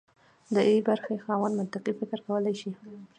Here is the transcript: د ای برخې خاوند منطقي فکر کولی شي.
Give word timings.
د 0.53 0.55
ای 0.69 0.77
برخې 0.87 1.15
خاوند 1.23 1.57
منطقي 1.59 1.91
فکر 1.99 2.19
کولی 2.27 2.53
شي. 2.61 2.71